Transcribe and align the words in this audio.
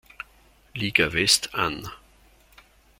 Liga 0.73 1.07
West 1.11 1.47
an. 1.53 1.87